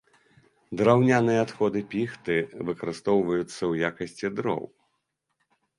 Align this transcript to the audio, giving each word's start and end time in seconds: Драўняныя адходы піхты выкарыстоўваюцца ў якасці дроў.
Драўняныя 0.79 1.39
адходы 1.47 1.79
піхты 1.93 2.37
выкарыстоўваюцца 2.71 3.53
ў 3.71 3.95
якасці 3.95 4.27
дроў. 4.41 4.63